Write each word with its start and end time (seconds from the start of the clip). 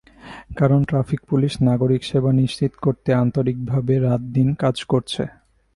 কারণ, 0.57 0.83
traffic 0.83 1.21
police 1.21 1.61
নাগরিক 1.61 2.03
সেবা 2.03 2.31
নিশ্চিত 2.31 2.71
করতে 2.75 3.13
আন্তরিকভাবে 3.13 3.99
রাত-দিন 3.99 4.53
কাজ 4.53 4.83
করছে। 4.83 5.23